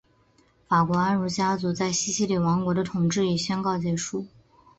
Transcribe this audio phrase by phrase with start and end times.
[0.67, 4.25] 法国安茹家族在西西里王国的统治已宣告结束。